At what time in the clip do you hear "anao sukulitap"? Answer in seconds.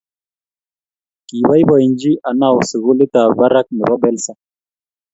2.29-3.29